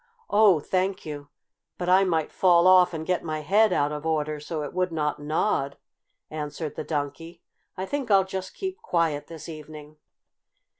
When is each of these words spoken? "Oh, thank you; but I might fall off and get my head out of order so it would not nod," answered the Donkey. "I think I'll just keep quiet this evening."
"Oh, 0.31 0.59
thank 0.59 1.05
you; 1.05 1.27
but 1.77 1.87
I 1.87 2.05
might 2.05 2.31
fall 2.31 2.65
off 2.65 2.91
and 2.91 3.05
get 3.05 3.23
my 3.23 3.41
head 3.41 3.71
out 3.71 3.91
of 3.91 4.03
order 4.03 4.39
so 4.39 4.63
it 4.63 4.73
would 4.73 4.91
not 4.91 5.19
nod," 5.19 5.77
answered 6.31 6.73
the 6.75 6.83
Donkey. 6.83 7.43
"I 7.77 7.85
think 7.85 8.09
I'll 8.09 8.25
just 8.25 8.55
keep 8.55 8.81
quiet 8.81 9.27
this 9.27 9.47
evening." 9.47 9.97